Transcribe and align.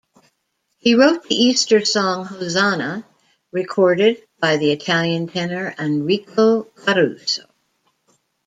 He 0.79 0.95
wrote 0.95 1.25
the 1.25 1.35
Easter 1.35 1.85
song 1.85 2.25
"Hosanna" 2.25 3.05
recorded 3.51 4.19
by 4.39 4.57
the 4.57 4.71
Italian 4.71 5.27
tenor 5.27 5.75
Enrico 5.77 6.63
Caruso. 6.63 7.43